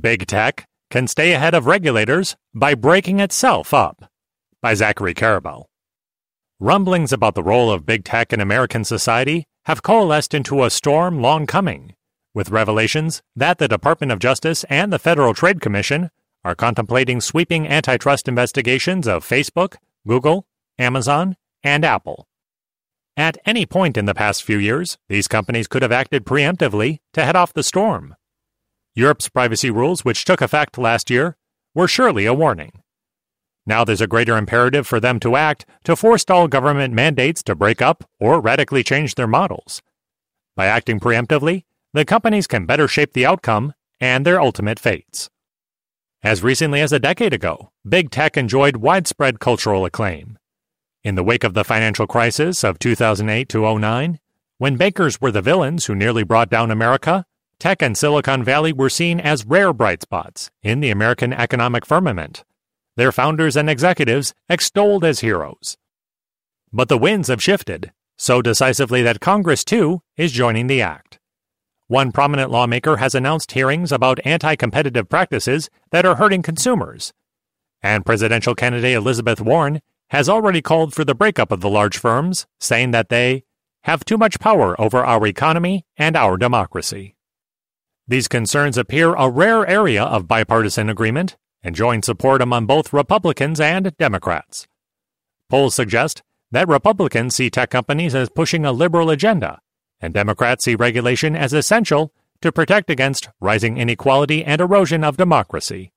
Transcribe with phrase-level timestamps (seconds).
[0.00, 4.10] Big Tech can stay ahead of regulators by breaking itself up.
[4.62, 5.66] By Zachary Karabell.
[6.58, 11.20] Rumblings about the role of big tech in American society have coalesced into a storm
[11.20, 11.94] long coming,
[12.34, 16.10] with revelations that the Department of Justice and the Federal Trade Commission
[16.44, 19.76] are contemplating sweeping antitrust investigations of Facebook,
[20.06, 20.46] Google,
[20.78, 22.26] Amazon, and Apple.
[23.16, 27.24] At any point in the past few years, these companies could have acted preemptively to
[27.24, 28.14] head off the storm.
[28.94, 31.36] Europe's privacy rules, which took effect last year,
[31.74, 32.72] were surely a warning.
[33.66, 37.80] Now there's a greater imperative for them to act to forestall government mandates to break
[37.80, 39.82] up or radically change their models.
[40.56, 45.30] By acting preemptively, the companies can better shape the outcome and their ultimate fates.
[46.22, 50.38] As recently as a decade ago, big tech enjoyed widespread cultural acclaim.
[51.02, 54.18] In the wake of the financial crisis of 2008 to 09,
[54.58, 57.24] when bankers were the villains who nearly brought down America,
[57.60, 62.42] tech and Silicon Valley were seen as rare bright spots in the American economic firmament,
[62.96, 65.76] their founders and executives extolled as heroes.
[66.72, 71.18] But the winds have shifted, so decisively that Congress, too, is joining the act.
[71.86, 77.12] One prominent lawmaker has announced hearings about anti competitive practices that are hurting consumers.
[77.82, 82.46] And presidential candidate Elizabeth Warren has already called for the breakup of the large firms,
[82.58, 83.44] saying that they
[83.82, 87.16] have too much power over our economy and our democracy.
[88.10, 93.60] These concerns appear a rare area of bipartisan agreement and joint support among both Republicans
[93.60, 94.66] and Democrats.
[95.48, 99.60] Polls suggest that Republicans see tech companies as pushing a liberal agenda,
[100.00, 102.12] and Democrats see regulation as essential
[102.42, 105.92] to protect against rising inequality and erosion of democracy.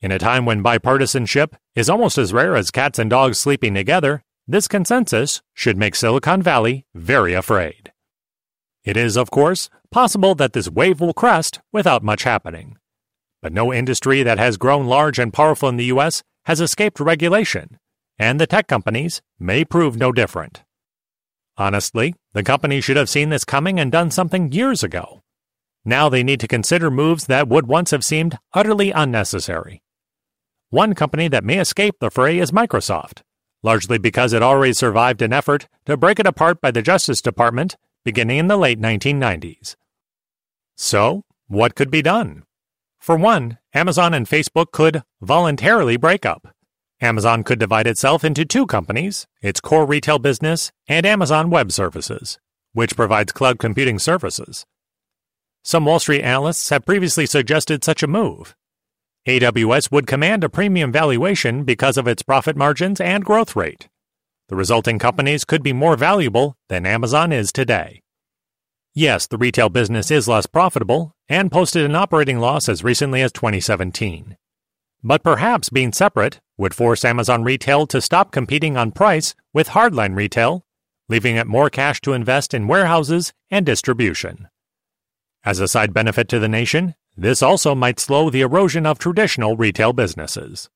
[0.00, 4.22] In a time when bipartisanship is almost as rare as cats and dogs sleeping together,
[4.46, 7.87] this consensus should make Silicon Valley very afraid.
[8.88, 12.78] It is, of course, possible that this wave will crest without much happening.
[13.42, 16.22] But no industry that has grown large and powerful in the U.S.
[16.46, 17.78] has escaped regulation,
[18.18, 20.62] and the tech companies may prove no different.
[21.58, 25.20] Honestly, the company should have seen this coming and done something years ago.
[25.84, 29.82] Now they need to consider moves that would once have seemed utterly unnecessary.
[30.70, 33.20] One company that may escape the fray is Microsoft,
[33.62, 37.76] largely because it already survived an effort to break it apart by the Justice Department
[38.04, 39.76] beginning in the late 1990s.
[40.76, 42.44] So, what could be done?
[42.98, 46.54] For one, Amazon and Facebook could voluntarily break up.
[47.00, 52.38] Amazon could divide itself into two companies its core retail business and Amazon Web Services,
[52.72, 54.66] which provides cloud computing services.
[55.62, 58.56] Some Wall Street analysts have previously suggested such a move.
[59.26, 63.88] AWS would command a premium valuation because of its profit margins and growth rate.
[64.48, 68.00] The resulting companies could be more valuable than Amazon is today.
[68.94, 73.30] Yes, the retail business is less profitable and posted an operating loss as recently as
[73.32, 74.38] 2017.
[75.04, 80.16] But perhaps being separate would force Amazon Retail to stop competing on price with hardline
[80.16, 80.64] retail,
[81.08, 84.48] leaving it more cash to invest in warehouses and distribution.
[85.44, 89.56] As a side benefit to the nation, this also might slow the erosion of traditional
[89.56, 90.70] retail businesses.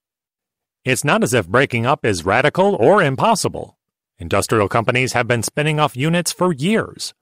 [0.84, 3.78] It's not as if breaking up is radical or impossible.
[4.18, 7.14] Industrial companies have been spinning off units for years.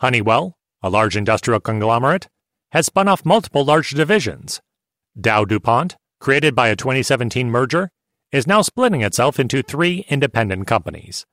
[0.00, 2.28] Honeywell, a large industrial conglomerate,
[2.72, 4.60] has spun off multiple large divisions.
[5.18, 7.90] Dow DuPont, created by a 2017 merger,
[8.30, 11.24] is now splitting itself into three independent companies.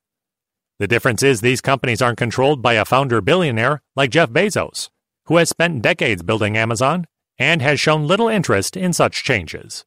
[0.79, 4.89] The difference is these companies aren't controlled by a founder billionaire like Jeff Bezos,
[5.25, 7.05] who has spent decades building Amazon
[7.37, 9.83] and has shown little interest in such changes.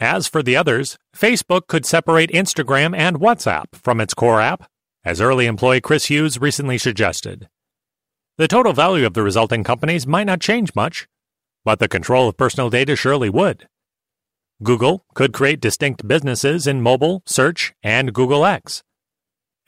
[0.00, 4.68] As for the others, Facebook could separate Instagram and WhatsApp from its core app,
[5.04, 7.48] as early employee Chris Hughes recently suggested.
[8.36, 11.06] The total value of the resulting companies might not change much,
[11.64, 13.68] but the control of personal data surely would.
[14.62, 18.82] Google could create distinct businesses in mobile, search, and Google X.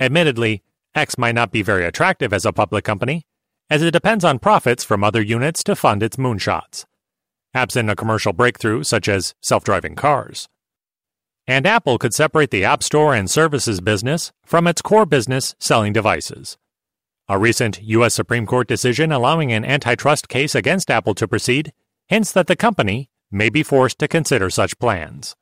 [0.00, 0.62] Admittedly,
[0.94, 3.26] X might not be very attractive as a public company,
[3.70, 6.84] as it depends on profits from other units to fund its moonshots,
[7.56, 10.48] absent a commercial breakthrough such as self driving cars.
[11.46, 15.92] And Apple could separate the App Store and services business from its core business selling
[15.92, 16.58] devices.
[17.28, 18.14] A recent U.S.
[18.14, 21.72] Supreme Court decision allowing an antitrust case against Apple to proceed
[22.08, 25.34] hints that the company may be forced to consider such plans.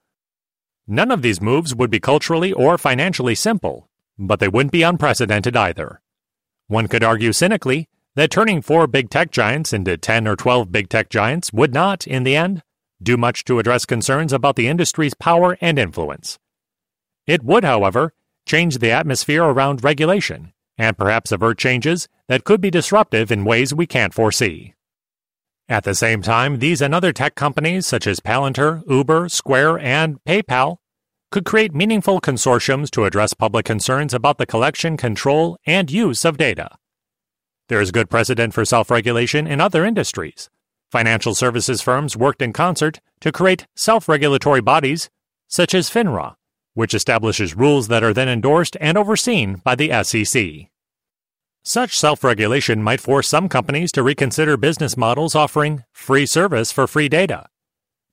[0.86, 3.88] None of these moves would be culturally or financially simple,
[4.18, 6.00] but they wouldn't be unprecedented either.
[6.68, 10.88] One could argue cynically that turning four big tech giants into 10 or 12 big
[10.88, 12.62] tech giants would not, in the end,
[13.02, 16.38] do much to address concerns about the industry's power and influence.
[17.26, 18.14] It would, however,
[18.46, 23.74] change the atmosphere around regulation and perhaps avert changes that could be disruptive in ways
[23.74, 24.74] we can't foresee.
[25.68, 30.22] At the same time, these and other tech companies such as Palantir, Uber, Square, and
[30.24, 30.76] PayPal
[31.30, 36.36] could create meaningful consortiums to address public concerns about the collection, control, and use of
[36.36, 36.68] data.
[37.74, 40.48] There is good precedent for self regulation in other industries.
[40.92, 45.10] Financial services firms worked in concert to create self regulatory bodies,
[45.48, 46.36] such as FINRA,
[46.74, 50.70] which establishes rules that are then endorsed and overseen by the SEC.
[51.64, 56.86] Such self regulation might force some companies to reconsider business models offering free service for
[56.86, 57.48] free data.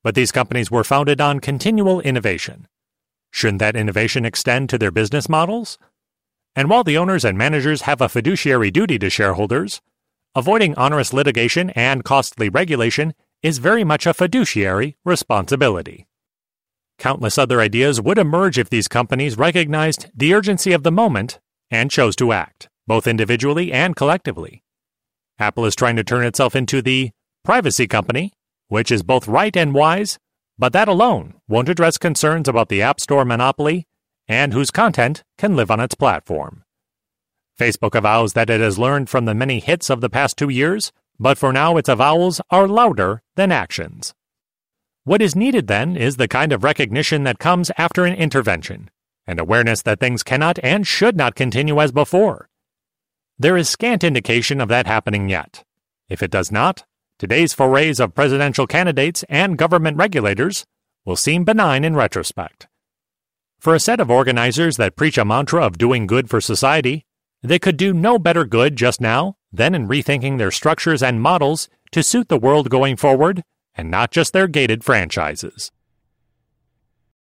[0.04, 2.68] But these companies were founded on continual innovation.
[3.30, 5.78] Shouldn't that innovation extend to their business models?
[6.56, 9.82] And while the owners and managers have a fiduciary duty to shareholders,
[10.36, 16.08] avoiding onerous litigation and costly regulation is very much a fiduciary responsibility.
[17.00, 21.40] Countless other ideas would emerge if these companies recognized the urgency of the moment
[21.72, 24.64] and chose to act, both individually and collectively.
[25.40, 27.12] Apple is trying to turn itself into the
[27.44, 28.34] privacy company,
[28.68, 30.20] which is both right and wise,
[30.60, 33.88] but that alone won't address concerns about the App Store monopoly
[34.32, 36.64] and whose content can live on its platform.
[37.60, 40.92] Facebook avows that it has learned from the many hits of the past two years,
[41.20, 44.14] but for now its avowals are louder than actions.
[45.04, 48.90] What is needed then is the kind of recognition that comes after an intervention,
[49.28, 52.50] and awareness that things cannot and should not continue as before.
[53.38, 55.64] There is scant indication of that happening yet.
[56.10, 56.86] If it does not,
[57.22, 60.66] Today's forays of presidential candidates and government regulators
[61.06, 62.68] will seem benign in retrospect.
[63.62, 67.06] For a set of organizers that preach a mantra of doing good for society,
[67.44, 71.70] they could do no better good just now than in rethinking their structures and models
[71.92, 73.44] to suit the world going forward
[73.76, 75.72] and not just their gated franchises.